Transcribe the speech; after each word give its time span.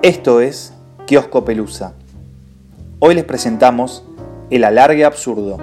Esto 0.00 0.40
es 0.40 0.72
Kiosco 1.08 1.44
Pelusa. 1.44 1.94
Hoy 3.00 3.16
les 3.16 3.24
presentamos 3.24 4.04
El 4.48 4.62
alargue 4.62 5.04
absurdo. 5.04 5.58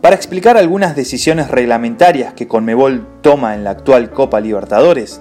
Para 0.00 0.16
explicar 0.16 0.56
algunas 0.56 0.96
decisiones 0.96 1.50
reglamentarias 1.50 2.32
que 2.32 2.48
Conmebol 2.48 3.06
toma 3.20 3.54
en 3.54 3.64
la 3.64 3.70
actual 3.72 4.10
Copa 4.10 4.40
Libertadores, 4.40 5.20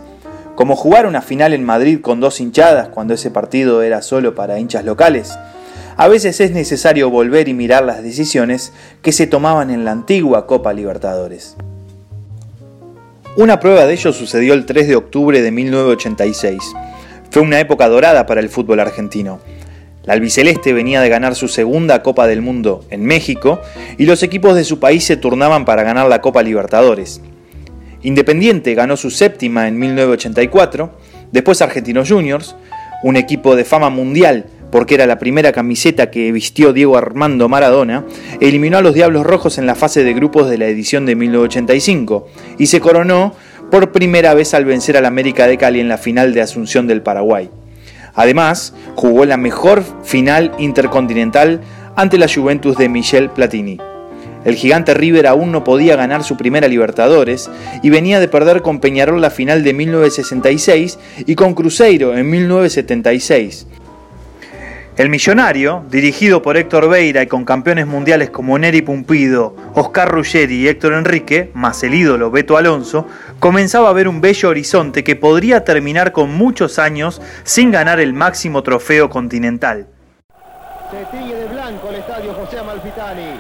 como 0.56 0.78
jugar 0.78 1.06
una 1.06 1.22
final 1.22 1.52
en 1.52 1.66
Madrid 1.66 2.00
con 2.00 2.22
dos 2.22 2.40
hinchadas 2.40 2.88
cuando 2.88 3.14
ese 3.14 3.30
partido 3.30 3.82
era 3.82 4.02
solo 4.02 4.36
para 4.36 4.58
hinchas 4.58 4.86
locales, 4.86 5.38
a 5.98 6.08
veces 6.08 6.40
es 6.40 6.52
necesario 6.52 7.10
volver 7.10 7.50
y 7.50 7.54
mirar 7.54 7.84
las 7.84 8.02
decisiones 8.02 8.72
que 9.02 9.12
se 9.12 9.28
tomaban 9.28 9.70
en 9.70 9.84
la 9.84 9.92
antigua 9.92 10.48
Copa 10.48 10.72
Libertadores. 10.72 11.58
Una 13.38 13.60
prueba 13.60 13.86
de 13.86 13.94
ello 13.94 14.14
sucedió 14.14 14.54
el 14.54 14.66
3 14.66 14.88
de 14.88 14.96
octubre 14.96 15.42
de 15.42 15.52
1986. 15.52 16.58
Fue 17.30 17.42
una 17.42 17.60
época 17.60 17.90
dorada 17.90 18.26
para 18.26 18.40
el 18.40 18.48
fútbol 18.48 18.80
argentino. 18.80 19.42
La 20.04 20.14
albiceleste 20.14 20.72
venía 20.72 21.02
de 21.02 21.10
ganar 21.10 21.36
su 21.36 21.50
segunda 21.50 22.02
Copa 22.02 22.28
del 22.28 22.42
Mundo 22.42 22.86
en 22.92 23.04
México 23.04 23.60
y 23.98 24.06
los 24.06 24.24
equipos 24.24 24.56
de 24.56 24.64
su 24.64 24.80
país 24.80 25.04
se 25.04 25.18
turnaban 25.18 25.66
para 25.66 25.84
ganar 25.84 26.08
la 26.08 26.22
Copa 26.22 26.44
Libertadores. 26.44 27.20
Independiente 28.04 28.74
ganó 28.74 28.96
su 28.96 29.12
séptima 29.12 29.68
en 29.68 29.80
1984, 29.80 30.98
después 31.34 31.62
Argentinos 31.62 32.10
Juniors, 32.10 32.56
un 33.04 33.18
equipo 33.18 33.58
de 33.58 33.66
fama 33.66 33.90
mundial 33.90 34.46
porque 34.76 34.96
era 34.96 35.08
la 35.08 35.20
primera 35.20 35.54
camiseta 35.54 36.12
que 36.12 36.34
vistió 36.34 36.74
Diego 36.74 36.98
Armando 36.98 37.48
Maradona, 37.48 38.04
eliminó 38.42 38.78
a 38.78 38.82
los 38.82 38.94
Diablos 38.94 39.26
Rojos 39.26 39.58
en 39.58 39.66
la 39.66 39.74
fase 39.74 40.04
de 40.04 40.14
grupos 40.14 40.50
de 40.50 40.58
la 40.58 40.66
edición 40.66 41.06
de 41.06 41.16
1985 41.16 42.28
y 42.58 42.66
se 42.66 42.82
coronó 42.82 43.34
por 43.72 43.94
primera 43.94 44.34
vez 44.34 44.54
al 44.54 44.66
vencer 44.66 44.98
al 44.98 45.06
América 45.06 45.48
de 45.48 45.58
Cali 45.58 45.80
en 45.80 45.88
la 45.88 45.98
final 45.98 46.34
de 46.34 46.42
Asunción 46.42 46.88
del 46.88 47.02
Paraguay. 47.02 47.50
Además, 48.16 48.74
jugó 48.96 49.24
la 49.24 49.38
mejor 49.38 49.82
final 50.04 50.52
intercontinental 50.58 51.62
ante 51.96 52.18
la 52.18 52.28
Juventus 52.28 52.76
de 52.76 52.90
Michel 52.90 53.30
Platini. 53.30 53.80
El 54.44 54.56
gigante 54.56 54.94
River 54.94 55.28
aún 55.28 55.54
no 55.54 55.64
podía 55.64 55.96
ganar 55.96 56.26
su 56.26 56.36
primera 56.36 56.68
Libertadores 56.68 57.50
y 57.82 57.92
venía 57.92 58.20
de 58.20 58.28
perder 58.28 58.62
con 58.62 58.82
Peñarol 58.82 59.22
la 59.22 59.30
final 59.30 59.64
de 59.64 59.74
1966 59.74 61.00
y 61.26 61.36
con 61.36 61.54
Cruzeiro 61.54 62.18
en 62.18 62.30
1976. 62.30 63.68
El 64.98 65.10
Millonario, 65.10 65.84
dirigido 65.90 66.42
por 66.42 66.56
Héctor 66.56 66.88
Beira 66.88 67.22
y 67.22 67.28
con 67.28 67.44
campeones 67.44 67.86
mundiales 67.86 68.30
como 68.30 68.58
Neri 68.58 68.82
Pumpido, 68.82 69.54
Oscar 69.74 70.08
Ruggeri 70.08 70.56
y 70.56 70.68
Héctor 70.70 70.94
Enrique, 70.94 71.52
más 71.54 71.84
el 71.84 71.94
ídolo 71.94 72.32
Beto 72.32 72.56
Alonso, 72.56 73.06
comenzaba 73.42 73.90
a 73.90 73.94
ver 73.94 74.08
un 74.08 74.22
bello 74.22 74.48
horizonte 74.48 75.04
que 75.04 75.18
podría 75.18 75.66
terminar 75.66 76.14
con 76.14 76.34
muchos 76.34 76.80
años 76.80 77.22
sin 77.44 77.72
ganar 77.72 78.00
el 78.00 78.14
máximo 78.14 78.64
trofeo 78.64 79.10
continental. 79.10 79.86
Se 80.90 81.18
tiñe 81.18 81.36
de 81.36 81.48
blanco 81.48 81.90
el 81.90 81.96
estadio 81.96 82.34
José 82.34 82.60
Amalfitani. 82.60 83.36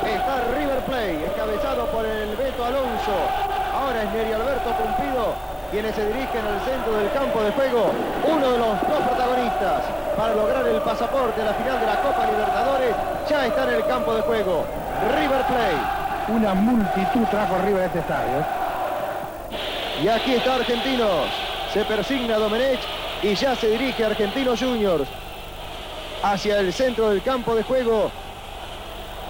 Está 0.00 0.44
River 0.56 0.78
Plate, 0.86 1.26
encabezado 1.26 1.90
por 1.92 2.06
el 2.06 2.30
Beto 2.36 2.64
Alonso. 2.64 3.12
Ahora 3.74 4.02
es 4.02 4.12
Neri 4.12 4.32
Alberto 4.32 4.74
Pumpido 4.78 5.56
quienes 5.70 5.94
se 5.94 6.06
dirigen 6.06 6.44
al 6.46 6.60
centro 6.64 6.96
del 6.96 7.10
campo 7.10 7.42
de 7.42 7.50
juego. 7.50 7.90
Uno 8.24 8.52
de 8.52 8.58
los 8.58 8.80
dos 8.80 9.02
para 10.16 10.34
lograr 10.34 10.66
el 10.66 10.80
pasaporte 10.82 11.40
a 11.40 11.44
la 11.44 11.54
final 11.54 11.80
de 11.80 11.86
la 11.86 12.02
Copa 12.02 12.26
Libertadores 12.30 12.94
ya 13.28 13.46
está 13.46 13.64
en 13.64 13.74
el 13.74 13.86
campo 13.86 14.14
de 14.14 14.22
juego. 14.22 14.64
River 15.14 15.44
Plate. 15.46 16.32
Una 16.32 16.54
multitud 16.54 17.24
trajo 17.30 17.56
River 17.64 17.82
a 17.82 17.86
este 17.86 17.98
estadio. 18.00 18.44
Y 20.02 20.08
aquí 20.08 20.34
está 20.34 20.56
Argentinos. 20.56 21.30
Se 21.72 21.84
persigna 21.84 22.36
Domenech 22.36 22.80
y 23.22 23.34
ya 23.34 23.54
se 23.56 23.70
dirige 23.70 24.04
Argentinos 24.04 24.60
Juniors 24.60 25.08
hacia 26.22 26.58
el 26.58 26.72
centro 26.72 27.10
del 27.10 27.22
campo 27.22 27.54
de 27.54 27.62
juego. 27.62 28.10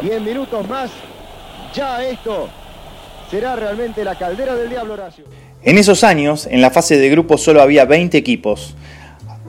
Y 0.03 0.10
en 0.10 0.25
minutos 0.25 0.69
más, 0.69 0.91
ya 1.75 2.03
esto 2.03 2.48
será 3.31 3.56
realmente 3.56 4.04
la 4.04 4.15
caldera 4.16 4.54
del 4.54 4.70
diablo 4.70 4.94
Horacio. 4.94 5.25
En 5.62 5.78
esos 5.78 6.04
años, 6.04 6.47
en 6.47 6.60
la 6.60 6.70
fase 6.70 6.97
de 6.97 7.09
grupos 7.10 7.42
solo 7.42 7.60
había 7.60 7.84
20 7.84 8.16
equipos, 8.16 8.75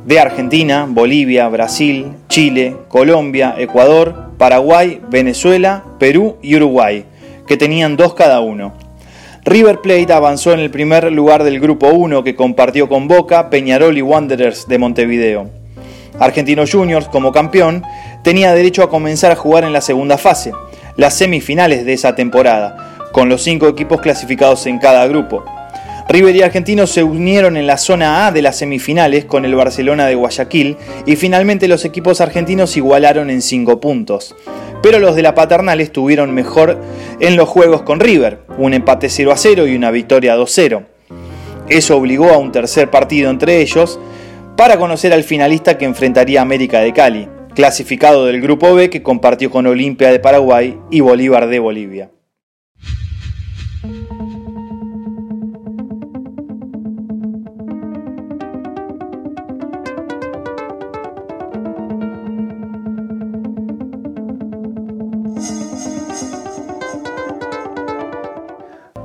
de 0.08 0.22
Argentina, 0.22 0.88
Bolivia, 0.88 1.50
Brasil, 1.50 2.14
Chile, 2.30 2.78
Colombia, 2.88 3.56
Ecuador, 3.58 4.32
Paraguay, 4.38 5.02
Venezuela, 5.10 5.84
Perú 6.00 6.38
y 6.42 6.56
Uruguay, 6.56 7.04
que 7.46 7.58
tenían 7.58 7.98
dos 7.98 8.14
cada 8.14 8.40
uno. 8.40 8.72
River 9.44 9.82
Plate 9.82 10.14
avanzó 10.14 10.54
en 10.54 10.62
el 10.62 10.72
primer 10.72 11.12
lugar 11.12 11.44
del 11.44 11.60
grupo 11.60 11.90
1 11.90 12.24
que 12.24 12.38
compartió 12.38 12.88
con 12.88 13.10
Boca, 13.10 13.50
Peñarol 13.50 13.98
y 13.98 14.02
Wanderers 14.02 14.70
de 14.70 14.78
Montevideo. 14.78 15.50
Argentinos 16.20 16.72
Juniors, 16.72 17.10
como 17.10 17.34
campeón, 17.34 17.84
tenía 18.24 18.54
derecho 18.54 18.84
a 18.84 18.90
comenzar 18.90 19.34
a 19.34 19.36
jugar 19.36 19.66
en 19.66 19.74
la 19.74 19.82
segunda 19.82 20.18
fase, 20.18 20.54
las 20.96 21.16
semifinales 21.16 21.84
de 21.84 21.92
esa 21.92 22.16
temporada, 22.16 22.96
con 23.12 23.28
los 23.28 23.44
cinco 23.44 23.68
equipos 23.68 24.00
clasificados 24.00 24.68
en 24.68 24.80
cada 24.80 25.06
grupo. 25.08 25.44
River 26.10 26.38
y 26.38 26.42
Argentinos 26.42 26.90
se 26.90 27.04
unieron 27.04 27.58
en 27.58 27.68
la 27.68 27.78
zona 27.78 28.28
A 28.28 28.32
de 28.32 28.42
las 28.42 28.58
semifinales 28.58 29.26
con 29.26 29.44
el 29.44 29.56
Barcelona 29.56 30.08
de 30.08 30.16
Guayaquil 30.16 30.78
y 31.06 31.18
finalmente 31.18 31.68
los 31.68 31.84
equipos 31.84 32.22
argentinos 32.22 32.78
igualaron 32.78 33.30
en 33.30 33.42
5 33.42 33.82
puntos. 33.82 34.34
Pero 34.82 35.00
los 35.00 35.18
de 35.18 35.22
la 35.22 35.36
paternal 35.36 35.82
estuvieron 35.82 36.34
mejor 36.34 36.80
en 37.20 37.36
los 37.36 37.50
juegos 37.50 37.82
con 37.82 38.00
River, 38.00 38.40
un 38.58 38.74
empate 38.74 39.10
0 39.10 39.34
a 39.34 39.38
0 39.38 39.68
y 39.68 39.76
una 39.76 39.92
victoria 39.92 40.36
2 40.36 40.50
0. 40.50 40.84
Eso 41.68 41.98
obligó 41.98 42.30
a 42.30 42.38
un 42.38 42.54
tercer 42.54 42.90
partido 42.90 43.30
entre 43.30 43.60
ellos 43.60 44.00
para 44.56 44.78
conocer 44.78 45.12
al 45.12 45.24
finalista 45.24 45.78
que 45.78 45.84
enfrentaría 45.84 46.40
a 46.40 46.44
América 46.44 46.80
de 46.80 46.94
Cali, 46.94 47.28
clasificado 47.54 48.26
del 48.26 48.40
Grupo 48.40 48.74
B 48.74 48.90
que 48.90 49.04
compartió 49.04 49.52
con 49.52 49.68
Olimpia 49.68 50.10
de 50.10 50.20
Paraguay 50.20 50.80
y 50.90 51.02
Bolívar 51.02 51.48
de 51.48 51.60
Bolivia. 51.60 52.12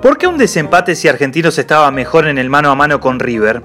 ¿Por 0.03 0.19
qué 0.19 0.27
un 0.27 0.37
desempate 0.37 0.97
si 0.97 1.07
Argentinos 1.07 1.59
estaba 1.59 1.89
mejor 1.93 2.27
en 2.27 2.37
el 2.37 2.51
mano 2.51 2.73
a 2.73 2.75
mano 2.75 2.99
con 2.99 3.21
River? 3.21 3.63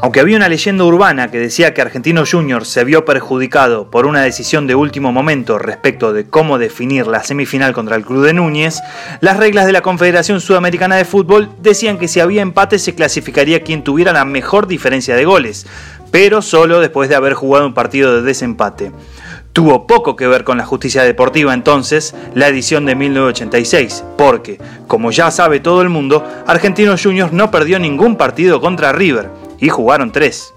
Aunque 0.00 0.20
había 0.20 0.36
una 0.36 0.48
leyenda 0.48 0.84
urbana 0.84 1.28
que 1.32 1.40
decía 1.40 1.74
que 1.74 1.82
Argentinos 1.82 2.30
Juniors 2.30 2.68
se 2.68 2.84
vio 2.84 3.04
perjudicado 3.04 3.90
por 3.90 4.06
una 4.06 4.22
decisión 4.22 4.68
de 4.68 4.76
último 4.76 5.10
momento 5.10 5.58
respecto 5.58 6.12
de 6.12 6.28
cómo 6.28 6.56
definir 6.56 7.08
la 7.08 7.24
semifinal 7.24 7.72
contra 7.72 7.96
el 7.96 8.04
Club 8.04 8.26
de 8.26 8.32
Núñez, 8.32 8.80
las 9.20 9.38
reglas 9.38 9.66
de 9.66 9.72
la 9.72 9.82
Confederación 9.82 10.40
Sudamericana 10.40 10.94
de 10.94 11.04
Fútbol 11.04 11.50
decían 11.58 11.98
que 11.98 12.06
si 12.06 12.20
había 12.20 12.42
empate 12.42 12.78
se 12.78 12.94
clasificaría 12.94 13.64
quien 13.64 13.82
tuviera 13.82 14.12
la 14.12 14.24
mejor 14.24 14.68
diferencia 14.68 15.16
de 15.16 15.24
goles, 15.24 15.66
pero 16.12 16.42
solo 16.42 16.78
después 16.78 17.08
de 17.08 17.16
haber 17.16 17.34
jugado 17.34 17.66
un 17.66 17.74
partido 17.74 18.14
de 18.14 18.22
desempate. 18.22 18.92
Tuvo 19.52 19.86
poco 19.86 20.14
que 20.14 20.28
ver 20.28 20.44
con 20.44 20.58
la 20.58 20.64
justicia 20.64 21.02
deportiva 21.02 21.52
entonces 21.52 22.14
la 22.34 22.48
edición 22.48 22.86
de 22.86 22.94
1986, 22.94 24.04
porque, 24.16 24.60
como 24.86 25.10
ya 25.10 25.30
sabe 25.30 25.58
todo 25.58 25.82
el 25.82 25.88
mundo, 25.88 26.24
Argentinos 26.46 27.02
Juniors 27.02 27.32
no 27.32 27.50
perdió 27.50 27.78
ningún 27.78 28.16
partido 28.16 28.60
contra 28.60 28.92
River, 28.92 29.28
y 29.58 29.68
jugaron 29.68 30.12
tres. 30.12 30.54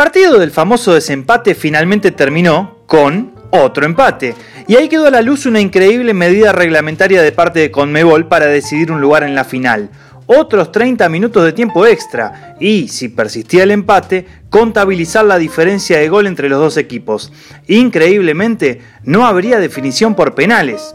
Partido 0.00 0.38
del 0.38 0.50
famoso 0.50 0.94
desempate 0.94 1.54
finalmente 1.54 2.10
terminó 2.10 2.78
con 2.86 3.34
otro 3.50 3.84
empate. 3.84 4.34
Y 4.66 4.76
ahí 4.76 4.88
quedó 4.88 5.08
a 5.08 5.10
la 5.10 5.20
luz 5.20 5.44
una 5.44 5.60
increíble 5.60 6.14
medida 6.14 6.52
reglamentaria 6.52 7.20
de 7.20 7.32
parte 7.32 7.60
de 7.60 7.70
Conmebol 7.70 8.26
para 8.26 8.46
decidir 8.46 8.90
un 8.90 9.02
lugar 9.02 9.24
en 9.24 9.34
la 9.34 9.44
final. 9.44 9.90
Otros 10.24 10.72
30 10.72 11.06
minutos 11.10 11.44
de 11.44 11.52
tiempo 11.52 11.84
extra 11.84 12.56
y, 12.58 12.88
si 12.88 13.10
persistía 13.10 13.64
el 13.64 13.72
empate, 13.72 14.24
contabilizar 14.48 15.26
la 15.26 15.36
diferencia 15.36 15.98
de 15.98 16.08
gol 16.08 16.26
entre 16.26 16.48
los 16.48 16.60
dos 16.60 16.78
equipos. 16.78 17.30
Increíblemente, 17.66 18.80
no 19.04 19.26
habría 19.26 19.60
definición 19.60 20.14
por 20.14 20.34
penales. 20.34 20.94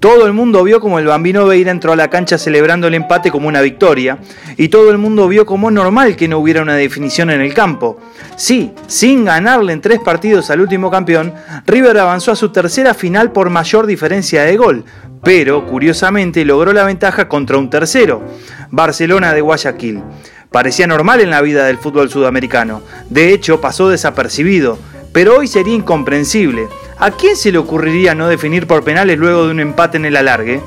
Todo 0.00 0.26
el 0.26 0.32
mundo 0.32 0.62
vio 0.62 0.78
como 0.78 1.00
el 1.00 1.06
bambino 1.06 1.44
Veira 1.46 1.72
entró 1.72 1.92
a 1.92 1.96
la 1.96 2.08
cancha 2.08 2.38
celebrando 2.38 2.86
el 2.86 2.94
empate 2.94 3.32
como 3.32 3.48
una 3.48 3.60
victoria, 3.60 4.18
y 4.56 4.68
todo 4.68 4.92
el 4.92 4.98
mundo 4.98 5.26
vio 5.26 5.44
como 5.44 5.72
normal 5.72 6.14
que 6.14 6.28
no 6.28 6.38
hubiera 6.38 6.62
una 6.62 6.76
definición 6.76 7.30
en 7.30 7.40
el 7.40 7.52
campo. 7.52 7.98
Sí, 8.36 8.72
sin 8.86 9.24
ganarle 9.24 9.72
en 9.72 9.80
tres 9.80 9.98
partidos 9.98 10.50
al 10.50 10.60
último 10.60 10.88
campeón, 10.88 11.34
River 11.66 11.98
avanzó 11.98 12.30
a 12.30 12.36
su 12.36 12.50
tercera 12.50 12.94
final 12.94 13.32
por 13.32 13.50
mayor 13.50 13.86
diferencia 13.86 14.44
de 14.44 14.56
gol, 14.56 14.84
pero 15.24 15.66
curiosamente 15.66 16.44
logró 16.44 16.72
la 16.72 16.84
ventaja 16.84 17.26
contra 17.26 17.58
un 17.58 17.68
tercero, 17.68 18.22
Barcelona 18.70 19.34
de 19.34 19.40
Guayaquil. 19.40 20.00
Parecía 20.52 20.86
normal 20.86 21.20
en 21.20 21.30
la 21.30 21.42
vida 21.42 21.66
del 21.66 21.78
fútbol 21.78 22.08
sudamericano, 22.08 22.82
de 23.10 23.32
hecho 23.32 23.60
pasó 23.60 23.88
desapercibido, 23.88 24.78
pero 25.12 25.38
hoy 25.38 25.46
sería 25.46 25.74
incomprensible. 25.74 26.68
¿A 26.98 27.10
quién 27.10 27.36
se 27.36 27.52
le 27.52 27.58
ocurriría 27.58 28.14
no 28.14 28.28
definir 28.28 28.66
por 28.66 28.84
penales 28.84 29.18
luego 29.18 29.46
de 29.46 29.52
un 29.52 29.60
empate 29.60 29.96
en 29.96 30.06
el 30.06 30.16
alargue? 30.16 30.60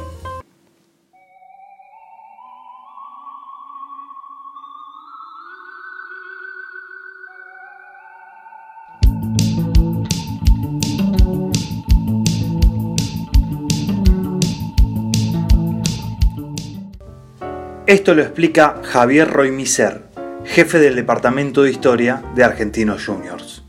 Esto 17.91 18.13
lo 18.13 18.21
explica 18.21 18.79
Javier 18.83 19.27
Roy 19.27 19.51
Miser, 19.51 20.03
jefe 20.45 20.79
del 20.79 20.95
Departamento 20.95 21.63
de 21.63 21.71
Historia 21.71 22.23
de 22.35 22.45
Argentinos 22.45 23.05
Juniors. 23.05 23.60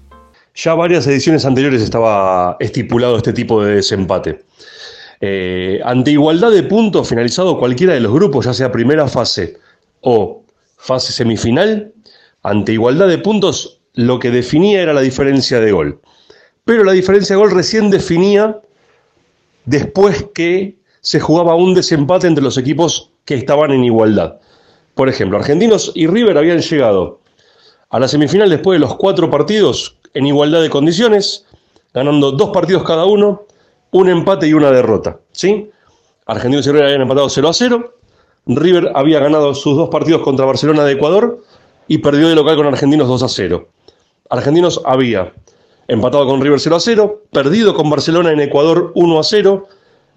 Ya 0.55 0.75
varias 0.75 1.07
ediciones 1.07 1.47
anteriores 1.47 1.83
estaba 1.83 2.57
estipulado 2.61 3.17
este 3.17 3.33
tipo 3.33 3.65
de 3.65 3.77
desempate. 3.77 4.45
Eh, 5.21 5.81
ante 5.85 6.11
igualdad 6.11 6.51
de 6.51 6.65
puntos 6.65 7.09
finalizado 7.09 7.59
cualquiera 7.59 7.95
de 7.95 8.01
los 8.01 8.13
grupos, 8.13 8.45
ya 8.45 8.53
sea 8.53 8.73
primera 8.73 9.07
fase 9.09 9.57
o 10.01 10.45
fase 10.77 11.13
semifinal, 11.13 11.93
ante 12.43 12.73
igualdad 12.73 13.09
de 13.09 13.19
puntos 13.19 13.81
lo 13.95 14.19
que 14.19 14.31
definía 14.31 14.83
era 14.83 14.93
la 14.93 15.01
diferencia 15.01 15.61
de 15.61 15.73
gol. 15.73 16.01
Pero 16.65 16.85
la 16.85 16.93
diferencia 16.93 17.37
de 17.37 17.41
gol 17.41 17.51
recién 17.51 17.91
definía 17.91 18.61
después 19.65 20.27
que 20.35 20.77
se 21.01 21.21
jugaba 21.21 21.55
un 21.55 21.75
desempate 21.75 22.27
entre 22.27 22.45
los 22.45 22.59
equipos 22.59 23.11
que 23.25 23.35
estaban 23.35 23.71
en 23.71 23.85
igualdad. 23.85 24.41
Por 24.95 25.09
ejemplo, 25.09 25.39
Argentinos 25.39 25.93
y 25.95 26.07
River 26.07 26.37
habían 26.37 26.61
llegado 26.61 27.21
a 27.91 27.99
la 27.99 28.09
semifinal 28.09 28.51
después 28.51 28.77
de 28.77 28.81
los 28.81 28.97
cuatro 28.97 29.31
partidos 29.31 29.99
en 30.15 30.27
igualdad 30.27 30.63
de 30.63 30.71
condiciones, 30.71 31.47
ganando 31.95 32.33
dos 32.33 32.51
partidos 32.51 32.83
cada 32.85 33.05
uno, 33.05 33.47
un 33.91 34.09
empate 34.09 34.47
y 34.49 34.55
una 34.55 34.71
derrota. 34.71 35.19
¿sí? 35.33 35.71
Argentinos 36.27 36.67
y 36.67 36.71
River 36.71 36.85
habían 36.85 37.03
empatado 37.03 37.29
0 37.29 37.49
a 37.49 37.53
0. 37.53 37.95
River 38.47 38.93
había 38.95 39.21
ganado 39.21 39.55
sus 39.55 39.77
dos 39.77 39.89
partidos 39.89 40.23
contra 40.23 40.47
Barcelona 40.47 40.85
de 40.85 40.93
Ecuador 40.93 41.43
y 41.89 41.99
perdió 41.99 42.29
de 42.29 42.35
local 42.35 42.57
con 42.57 42.67
Argentinos 42.67 43.09
2 43.09 43.23
a 43.23 43.29
0. 43.29 43.69
Argentinos 44.31 44.81
había 44.85 45.33
empatado 45.89 46.27
con 46.27 46.41
River 46.41 46.59
0 46.59 46.77
a 46.77 46.81
0, 46.81 47.23
perdido 47.31 47.75
con 47.75 47.91
Barcelona 47.91 48.33
en 48.33 48.41
Ecuador 48.41 48.93
1 48.95 49.19
a 49.19 49.23
0, 49.23 49.69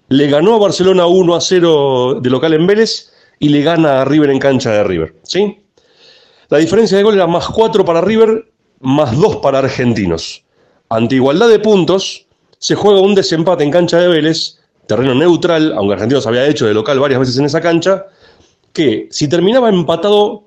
le 0.08 0.28
ganó 0.28 0.54
a 0.54 0.58
Barcelona 0.58 1.06
1 1.06 1.34
a 1.34 1.40
0 1.40 2.20
de 2.20 2.30
local 2.30 2.54
en 2.54 2.66
Vélez 2.66 3.12
y 3.38 3.48
le 3.48 3.62
gana 3.62 4.00
a 4.00 4.04
River 4.04 4.30
en 4.30 4.38
cancha 4.38 4.70
de 4.70 4.84
River. 4.84 5.14
¿sí? 5.24 5.58
La 6.48 6.58
diferencia 6.58 6.96
de 6.96 7.04
gol 7.04 7.14
era 7.14 7.26
más 7.26 7.48
4 7.48 7.84
para 7.84 8.00
River, 8.00 8.46
más 8.80 9.18
2 9.18 9.36
para 9.36 9.58
Argentinos. 9.58 10.44
Ante 10.88 11.16
igualdad 11.16 11.48
de 11.48 11.58
puntos, 11.58 12.26
se 12.58 12.74
juega 12.74 13.00
un 13.00 13.14
desempate 13.14 13.64
en 13.64 13.70
cancha 13.70 13.98
de 13.98 14.08
Vélez, 14.08 14.58
terreno 14.86 15.14
neutral, 15.14 15.72
aunque 15.76 15.94
Argentinos 15.94 16.26
había 16.26 16.46
hecho 16.46 16.66
de 16.66 16.74
local 16.74 17.00
varias 17.00 17.20
veces 17.20 17.38
en 17.38 17.46
esa 17.46 17.60
cancha, 17.60 18.06
que 18.72 19.08
si 19.10 19.28
terminaba 19.28 19.68
empatado 19.68 20.44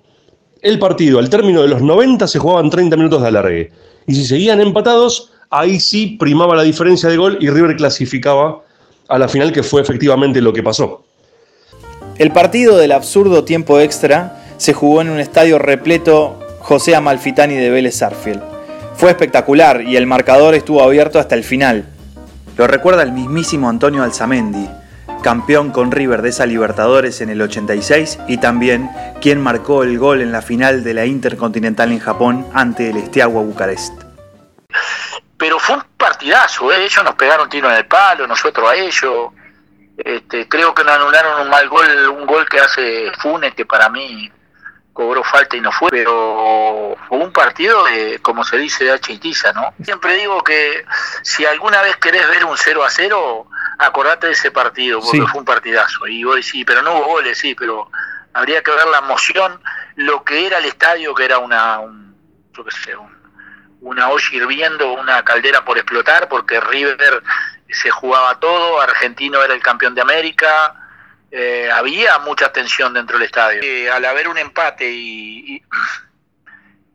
el 0.62 0.80
partido 0.80 1.20
al 1.20 1.30
término 1.30 1.62
de 1.62 1.70
los 1.70 1.82
90 1.82 2.28
se 2.28 2.40
jugaban 2.40 2.70
30 2.70 2.98
minutos 2.98 3.22
de 3.22 3.28
alargue. 3.28 3.72
Y 4.08 4.16
si 4.16 4.26
seguían 4.26 4.60
empatados, 4.60 5.32
ahí 5.50 5.80
sí 5.80 6.18
primaba 6.20 6.56
la 6.56 6.64
diferencia 6.64 7.10
de 7.10 7.18
gol 7.18 7.38
y 7.40 7.50
River 7.50 7.76
clasificaba 7.76 8.62
a 9.08 9.20
la 9.20 9.28
final, 9.28 9.52
que 9.52 9.64
fue 9.64 9.82
efectivamente 9.82 10.42
lo 10.42 10.54
que 10.54 10.62
pasó. 10.62 11.04
El 12.18 12.32
partido 12.32 12.78
del 12.78 12.92
absurdo 12.92 13.44
tiempo 13.44 13.80
extra 13.80 14.44
se 14.58 14.74
jugó 14.74 15.02
en 15.02 15.10
un 15.10 15.20
estadio 15.20 15.58
repleto 15.58 16.39
José 16.70 16.96
Amalfitani 16.96 17.56
de 17.56 17.72
Vélez 17.72 17.96
Sarfield. 17.98 18.44
Fue 18.94 19.10
espectacular 19.10 19.82
y 19.82 19.98
el 19.98 20.06
marcador 20.06 20.54
estuvo 20.54 20.84
abierto 20.84 21.18
hasta 21.18 21.34
el 21.34 21.44
final. 21.44 21.90
Lo 22.58 22.68
recuerda 22.68 23.02
el 23.02 23.12
mismísimo 23.12 23.68
Antonio 23.68 24.04
Alzamendi, 24.04 24.70
campeón 25.24 25.72
con 25.72 25.90
River 25.90 26.22
de 26.22 26.30
esa 26.30 26.46
Libertadores 26.46 27.22
en 27.22 27.32
el 27.32 27.42
86 27.42 28.20
y 28.28 28.38
también 28.38 28.88
quien 29.20 29.42
marcó 29.42 29.82
el 29.82 29.98
gol 29.98 30.22
en 30.22 30.32
la 30.32 30.44
final 30.44 30.84
de 30.84 30.94
la 30.94 31.08
Intercontinental 31.08 31.92
en 31.92 31.98
Japón 31.98 32.46
ante 32.54 32.92
el 32.92 32.98
Estiagua 32.98 33.42
Bucarest 33.42 34.04
pero 35.40 35.58
fue 35.58 35.78
un 35.78 35.84
partidazo, 35.98 36.72
¿eh? 36.72 36.84
ellos 36.84 37.02
nos 37.02 37.16
pegaron 37.16 37.50
tiro 37.50 37.72
en 37.72 37.78
el 37.78 37.86
palo, 37.88 38.28
nosotros 38.28 38.70
a 38.70 38.76
ellos. 38.76 39.32
Este, 39.98 40.50
creo 40.50 40.76
que 40.76 40.84
nos 40.84 40.96
anularon 40.98 41.42
un 41.42 41.50
mal 41.50 41.68
gol, 41.70 41.88
un 42.10 42.26
gol 42.28 42.48
que 42.48 42.60
hace 42.60 43.10
Funes, 43.22 43.56
que 43.56 43.66
para 43.66 43.88
mí 43.88 44.30
cobró 45.00 45.24
falta 45.24 45.56
y 45.56 45.62
no 45.62 45.72
fue, 45.72 45.90
pero 45.92 46.94
fue 47.08 47.20
un 47.20 47.32
partido 47.32 47.86
de, 47.86 48.20
como 48.22 48.44
se 48.44 48.58
dice, 48.58 48.84
de 48.84 48.92
H 48.92 49.18
¿no? 49.56 49.74
Siempre 49.82 50.18
digo 50.18 50.44
que 50.44 50.84
si 51.22 51.46
alguna 51.46 51.82
vez 51.82 51.96
querés 51.96 52.28
ver 52.28 52.44
un 52.44 52.58
0 52.58 52.84
a 52.84 52.90
0, 52.90 53.48
acordate 53.78 54.28
de 54.28 54.34
ese 54.34 54.52
partido, 54.52 55.00
porque 55.00 55.26
fue 55.26 55.40
un 55.40 55.46
partidazo. 55.46 56.06
Y 56.06 56.26
vos 56.26 56.36
decís, 56.36 56.66
pero 56.68 56.82
no 56.82 56.96
hubo 56.96 57.06
goles, 57.06 57.38
sí, 57.38 57.56
pero 57.56 57.90
habría 58.34 58.62
que 58.62 58.72
ver 58.72 58.88
la 58.88 58.98
emoción, 58.98 59.62
lo 59.96 60.26
que 60.26 60.48
era 60.48 60.58
el 60.58 60.66
estadio, 60.66 61.16
que 61.16 61.24
era 61.24 61.38
una, 61.38 61.80
un, 61.80 62.14
yo 62.52 62.66
qué 62.66 62.72
sé, 62.72 62.94
un 62.98 63.18
una 63.82 64.10
olla 64.10 64.28
hirviendo, 64.34 64.92
una 64.92 65.24
caldera 65.24 65.64
por 65.64 65.78
explotar, 65.78 66.28
porque 66.28 66.60
River 66.60 67.24
se 67.70 67.90
jugaba 67.90 68.38
todo, 68.38 68.82
Argentino 68.82 69.42
era 69.42 69.54
el 69.54 69.62
campeón 69.62 69.96
de 69.96 70.02
América, 70.02 70.76
eh, 71.32 71.70
había 71.72 72.20
mucha 72.20 72.52
tensión 72.52 72.94
dentro 72.94 73.18
del 73.18 73.28
estadio. 73.28 73.62
Eh, 73.62 73.90
al 73.90 74.04
haber 74.06 74.28
un 74.28 74.38
empate 74.38 74.90
y, 74.90 75.56
y 75.56 75.64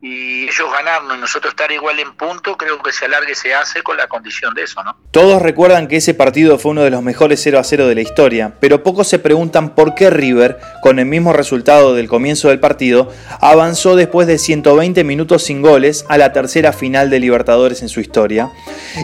ellos 0.07 0.71
ganarnos 0.71 1.17
y 1.17 1.19
nosotros 1.19 1.53
estar 1.53 1.71
igual 1.71 1.99
en 1.99 2.13
punto, 2.13 2.55
creo 2.57 2.81
que 2.81 2.91
se 2.91 3.05
alargue 3.05 3.33
se 3.35 3.53
hace 3.53 3.81
con 3.81 3.97
la 3.97 4.07
condición 4.07 4.53
de 4.53 4.63
eso, 4.63 4.83
¿no? 4.83 4.95
Todos 5.11 5.41
recuerdan 5.41 5.87
que 5.87 5.97
ese 5.97 6.13
partido 6.13 6.59
fue 6.59 6.71
uno 6.71 6.83
de 6.83 6.91
los 6.91 7.01
mejores 7.01 7.41
0 7.41 7.59
a 7.59 7.63
0 7.63 7.87
de 7.87 7.95
la 7.95 8.01
historia, 8.01 8.53
pero 8.59 8.83
pocos 8.83 9.07
se 9.07 9.19
preguntan 9.19 9.73
por 9.73 9.95
qué 9.95 10.09
River, 10.09 10.59
con 10.81 10.99
el 10.99 11.05
mismo 11.05 11.33
resultado 11.33 11.95
del 11.95 12.07
comienzo 12.07 12.49
del 12.49 12.59
partido, 12.59 13.11
avanzó 13.41 13.95
después 13.95 14.27
de 14.27 14.37
120 14.37 15.03
minutos 15.03 15.43
sin 15.43 15.61
goles 15.61 16.05
a 16.09 16.17
la 16.17 16.33
tercera 16.33 16.73
final 16.73 17.09
de 17.09 17.19
Libertadores 17.19 17.81
en 17.81 17.89
su 17.89 17.99
historia, 17.99 18.51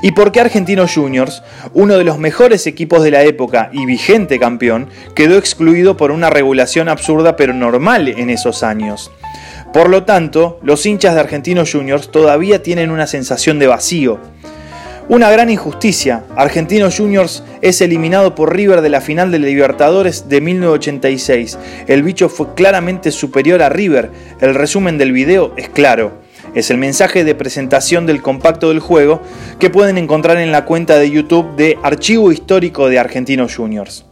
y 0.02 0.12
por 0.12 0.32
qué 0.32 0.42
Argentinos 0.42 0.94
Juniors, 0.94 1.44
uno 1.74 1.98
de 1.98 2.04
los 2.04 2.18
mejores 2.18 2.68
equipos 2.68 3.04
de 3.04 3.12
la 3.12 3.24
época 3.24 3.70
y 3.74 3.86
vigente 3.86 4.40
campeón, 4.40 4.90
quedó 5.16 5.38
excluido 5.38 5.98
por 5.98 6.12
una 6.12 6.30
regulación 6.30 6.90
absurda 6.90 7.36
pero 7.36 7.54
normal 7.54 8.08
en 8.08 8.30
esos 8.30 8.64
años. 8.64 9.12
Por 9.74 9.90
lo 9.90 10.04
tanto, 10.04 10.60
los 10.64 10.86
hinchas 10.86 11.14
de 11.14 11.22
Argentinos 11.22 11.72
Juniors 11.72 12.12
todavía 12.12 12.62
tienen 12.62 12.92
una 12.92 13.08
sensación 13.08 13.58
de 13.58 13.68
vacío. 13.68 14.20
Una 15.08 15.32
gran 15.32 15.50
injusticia. 15.50 16.26
Argentinos 16.36 16.98
Juniors 16.98 17.44
es 17.62 17.80
eliminado 17.80 18.36
por 18.36 18.54
River 18.54 18.82
de 18.82 18.90
la 18.90 19.00
final 19.00 19.32
de 19.32 19.40
Libertadores 19.40 20.28
de 20.28 20.42
1986. 20.42 21.58
El 21.88 22.04
bicho 22.04 22.28
fue 22.28 22.54
claramente 22.54 23.12
superior 23.12 23.62
a 23.62 23.70
River. 23.70 24.12
El 24.42 24.56
resumen 24.56 24.98
del 24.98 25.14
video 25.14 25.54
es 25.56 25.70
claro. 25.70 26.20
Es 26.54 26.70
el 26.70 26.78
mensaje 26.78 27.24
de 27.24 27.34
presentación 27.34 28.06
del 28.06 28.22
compacto 28.22 28.70
del 28.70 28.82
juego 28.82 29.22
que 29.58 29.70
pueden 29.70 29.98
encontrar 29.98 30.38
en 30.38 30.52
la 30.52 30.66
cuenta 30.66 31.00
de 31.00 31.10
YouTube 31.10 31.56
de 31.56 31.78
Archivo 31.82 32.34
Histórico 32.34 32.90
de 32.90 33.00
Argentinos 33.00 33.56
Juniors. 33.56 34.11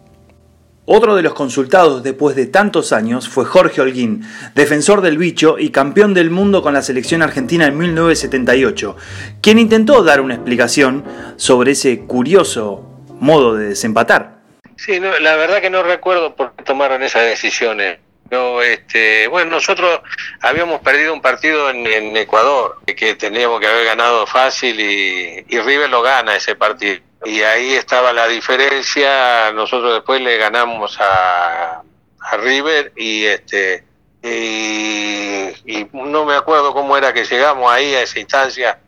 Otro 0.92 1.16
de 1.16 1.22
los 1.22 1.36
consultados 1.36 2.02
después 2.02 2.36
de 2.36 2.48
tantos 2.48 2.94
años 2.94 3.30
fue 3.30 3.46
Jorge 3.46 3.80
Holguín, 3.80 4.24
defensor 4.56 5.02
del 5.02 5.20
bicho 5.20 5.60
y 5.60 5.70
campeón 5.70 6.16
del 6.16 6.32
mundo 6.32 6.64
con 6.64 6.74
la 6.74 6.82
selección 6.82 7.22
argentina 7.22 7.68
en 7.68 7.78
1978, 7.78 8.98
quien 9.40 9.60
intentó 9.60 10.02
dar 10.04 10.20
una 10.20 10.34
explicación 10.34 11.06
sobre 11.36 11.74
ese 11.74 12.00
curioso 12.08 12.90
modo 13.20 13.54
de 13.54 13.70
desempatar. 13.70 14.40
Sí, 14.78 15.00
la 15.00 15.36
verdad 15.36 15.62
que 15.62 15.70
no 15.70 15.84
recuerdo 15.84 16.36
por 16.36 16.56
qué 16.56 16.64
tomaron 16.64 17.04
esas 17.04 17.22
decisiones. 17.22 18.00
No, 18.32 18.64
este, 18.64 19.28
bueno, 19.28 19.52
nosotros 19.52 20.02
habíamos 20.42 20.82
perdido 20.82 21.14
un 21.14 21.22
partido 21.22 21.70
en, 21.70 22.18
Ecuador, 22.18 22.80
que 22.88 23.14
teníamos 23.14 23.60
que 23.60 23.68
haber 23.68 23.86
ganado 23.86 24.26
fácil 24.26 24.80
y, 24.80 25.46
y 25.50 25.60
River 25.60 25.92
lo 25.92 26.02
gana 26.02 26.36
ese 26.36 26.56
partido 26.56 26.98
y 27.26 27.42
ahí 27.42 27.74
estaba 27.74 28.14
la 28.14 28.28
diferencia. 28.28 29.52
Nosotros 29.52 29.94
después 29.94 30.22
le 30.22 30.38
ganamos 30.38 31.00
a, 31.00 31.82
a 32.20 32.38
River 32.38 32.94
y 32.96 33.26
este 33.26 33.84
y, 34.22 35.88
no 35.94 36.26
me 36.26 36.36
acuerdo 36.36 36.74
cómo 36.74 36.98
era 36.98 37.14
que 37.14 37.24
llegamos 37.24 37.72
ahí 37.72 37.94
a 37.96 38.02
esa 38.02 38.20
instancia. 38.20 38.80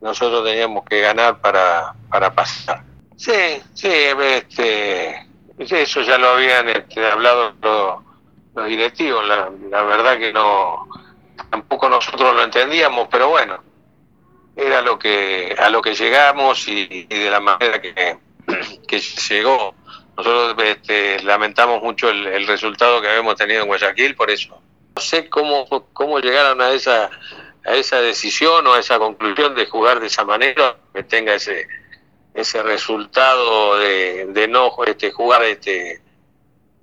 Nosotros 0.00 0.44
teníamos 0.44 0.84
que 0.84 1.00
ganar 1.00 1.40
para, 1.40 1.94
para 2.08 2.34
pasar. 2.34 2.82
Sí, 3.16 3.62
sí, 3.74 3.88
este, 3.88 5.26
eso 5.58 6.00
ya 6.00 6.16
lo 6.18 6.30
habían 6.30 6.68
este, 6.70 7.06
hablado 7.06 7.52
los, 7.62 8.66
directivos, 8.66 9.26
la, 9.26 9.82
verdad 9.82 10.18
que 10.18 10.32
no, 10.32 10.88
tampoco 11.50 11.88
nosotros 11.88 12.34
lo 12.34 12.42
entendíamos, 12.42 13.08
pero 13.10 13.28
bueno, 13.28 13.62
era 14.60 14.82
lo 14.82 14.98
que 14.98 15.54
a 15.58 15.70
lo 15.70 15.80
que 15.80 15.94
llegamos 15.94 16.68
y, 16.68 17.04
de 17.04 17.30
la 17.30 17.40
manera 17.40 17.80
que, 17.80 18.18
que 18.86 19.00
llegó. 19.00 19.74
Nosotros 20.16 20.54
este, 20.66 21.22
lamentamos 21.22 21.82
mucho 21.82 22.10
el, 22.10 22.46
resultado 22.46 23.00
que 23.00 23.08
habíamos 23.08 23.36
tenido 23.36 23.62
en 23.62 23.68
Guayaquil, 23.68 24.14
por 24.14 24.30
eso. 24.30 24.60
No 24.94 25.00
sé 25.00 25.30
cómo, 25.30 25.66
cómo 25.94 26.18
llegaron 26.18 26.60
a 26.60 26.72
esa, 26.72 27.10
a 27.64 27.74
esa 27.74 28.02
decisión 28.02 28.66
o 28.66 28.74
a 28.74 28.80
esa 28.80 28.98
conclusión 28.98 29.54
de 29.54 29.66
jugar 29.66 29.98
de 29.98 30.08
esa 30.08 30.24
manera, 30.24 30.76
que 30.92 31.04
tenga 31.04 31.34
ese, 31.34 31.66
ese 32.34 32.62
resultado 32.62 33.78
de, 33.78 34.26
de 34.26 34.48
no 34.48 34.72
este, 34.86 35.10
jugar 35.10 35.42
este, 35.44 36.02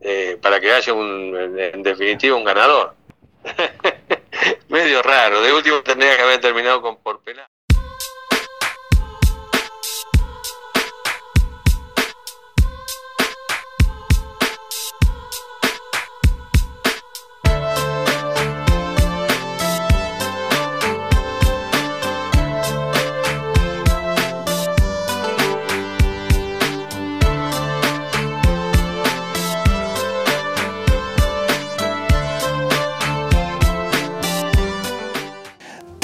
eh, 0.01 0.37
para 0.41 0.59
que 0.59 0.71
haya 0.71 0.93
un, 0.93 1.35
en 1.59 1.83
definitiva 1.83 2.35
un 2.35 2.43
ganador. 2.43 2.95
Medio 4.69 5.01
raro, 5.01 5.41
de 5.41 5.53
último 5.53 5.81
tendría 5.81 6.15
que 6.15 6.23
haber 6.23 6.41
terminado 6.41 6.81
con 6.81 6.97
por 6.97 7.21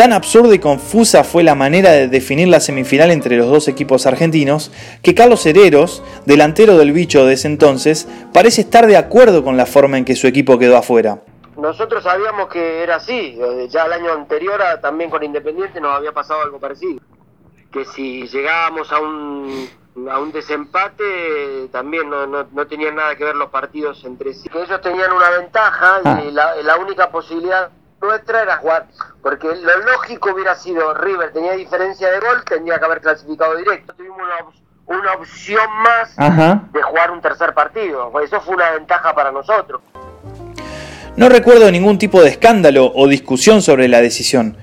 Tan 0.03 0.11
absurda 0.11 0.53
y 0.53 0.59
confusa 0.59 1.23
fue 1.23 1.43
la 1.43 1.55
manera 1.55 1.91
de 1.91 2.09
definir 2.09 2.49
la 2.49 2.59
semifinal 2.59 3.09
entre 3.09 3.37
los 3.37 3.47
dos 3.47 3.69
equipos 3.69 4.05
argentinos 4.05 4.69
que 5.01 5.15
Carlos 5.15 5.45
Hereros, 5.45 6.03
delantero 6.25 6.77
del 6.77 6.91
bicho 6.91 7.25
de 7.25 7.35
ese 7.35 7.47
entonces, 7.47 8.05
parece 8.33 8.59
estar 8.59 8.85
de 8.85 8.97
acuerdo 8.97 9.45
con 9.45 9.55
la 9.55 9.65
forma 9.65 9.97
en 9.97 10.03
que 10.03 10.17
su 10.17 10.27
equipo 10.27 10.59
quedó 10.59 10.75
afuera. 10.75 11.21
Nosotros 11.55 12.03
sabíamos 12.03 12.49
que 12.49 12.83
era 12.83 12.97
así, 12.97 13.39
ya 13.69 13.85
el 13.85 13.93
año 13.93 14.11
anterior 14.11 14.59
también 14.81 15.09
con 15.09 15.23
Independiente 15.23 15.79
nos 15.79 15.95
había 15.95 16.11
pasado 16.11 16.41
algo 16.41 16.59
parecido, 16.59 16.99
que 17.71 17.85
si 17.85 18.27
llegábamos 18.27 18.91
a 18.91 18.99
un, 18.99 19.69
a 20.11 20.19
un 20.19 20.33
desempate 20.33 21.69
también 21.71 22.09
no, 22.09 22.27
no, 22.27 22.67
tenían 22.67 22.97
nada 22.97 23.15
que 23.15 23.23
ver 23.23 23.37
los 23.37 23.49
partidos 23.51 24.03
entre 24.03 24.33
sí, 24.33 24.49
que 24.49 24.63
ellos 24.63 24.81
tenían 24.81 25.13
una 25.13 25.29
ventaja 25.29 26.01
y 26.03 26.37
ah. 26.37 26.55
la 26.61 26.75
única 26.75 27.09
posibilidad 27.09 27.71
nuestra 28.03 28.43
era 28.43 28.57
jugar, 28.57 28.87
porque 29.21 29.47
lo 29.47 29.77
lógico 29.79 30.31
hubiera 30.33 30.55
sido 30.55 30.93
River 30.93 31.31
tenía 31.31 31.53
diferencia 31.53 32.09
de 32.09 32.19
gol, 32.19 32.43
tendría 32.47 32.77
que 32.77 32.85
haber 32.85 33.01
clasificado 33.01 33.55
directo. 33.55 33.93
Tuvimos 33.93 34.19
una, 34.85 35.13
opción 35.13 35.65
más 35.81 36.15
de 36.71 36.81
jugar 36.81 37.11
un 37.11 37.21
tercer 37.21 37.53
partido, 37.53 38.11
eso 38.21 38.41
fue 38.41 38.55
una 38.55 38.71
ventaja 38.71 39.15
para 39.15 39.31
nosotros. 39.31 39.81
No 41.15 41.29
recuerdo 41.29 41.71
ningún 41.71 41.97
tipo 41.97 42.21
de 42.21 42.29
escándalo 42.29 42.91
o 42.93 43.07
discusión 43.07 43.61
sobre 43.61 43.87
la 43.87 44.01
decisión, 44.01 44.57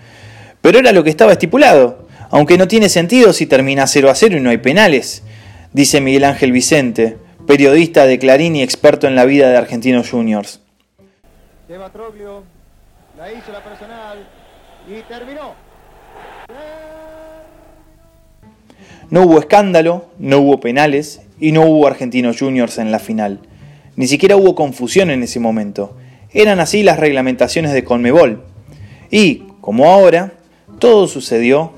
pero 0.60 0.78
era 0.78 0.92
lo 0.92 1.02
que 1.02 1.10
estaba 1.10 1.32
estipulado, 1.32 2.06
aunque 2.30 2.58
no 2.58 2.68
tiene 2.68 2.88
sentido 2.88 3.32
si 3.32 3.46
termina 3.46 3.86
0 3.86 4.10
a 4.10 4.14
0 4.14 4.36
y 4.36 4.40
no 4.40 4.50
hay 4.50 4.58
penales, 4.58 5.22
dice 5.72 6.00
Miguel 6.00 6.24
Ángel 6.24 6.52
Vicente, 6.52 7.18
periodista 7.46 8.04
de 8.06 8.18
Clarín 8.18 8.56
y 8.56 8.62
experto 8.62 9.06
en 9.06 9.16
la 9.16 9.24
vida 9.24 9.48
de 9.48 9.56
Argentinos 9.56 10.10
Juniors 10.10 10.60
la 13.20 13.30
hizo 13.30 13.52
la 13.52 13.62
personal 13.62 14.26
y 14.88 15.02
terminó. 15.02 15.52
No 19.10 19.24
hubo 19.24 19.38
escándalo, 19.38 20.06
no 20.18 20.38
hubo 20.38 20.58
penales 20.58 21.20
y 21.38 21.52
no 21.52 21.66
hubo 21.66 21.86
Argentinos 21.86 22.38
Juniors 22.38 22.78
en 22.78 22.90
la 22.90 22.98
final. 22.98 23.40
Ni 23.96 24.06
siquiera 24.06 24.36
hubo 24.36 24.54
confusión 24.54 25.10
en 25.10 25.22
ese 25.22 25.38
momento. 25.38 25.98
Eran 26.32 26.60
así 26.60 26.82
las 26.82 26.98
reglamentaciones 26.98 27.74
de 27.74 27.84
Conmebol. 27.84 28.42
Y, 29.10 29.42
como 29.60 29.90
ahora, 29.90 30.32
todo 30.78 31.06
sucedió 31.06 31.74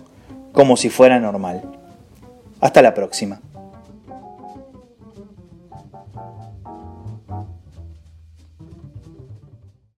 como 0.52 0.76
si 0.76 0.90
fuera 0.90 1.18
normal. 1.18 1.62
Hasta 2.60 2.82
la 2.82 2.94
próxima. 2.94 3.40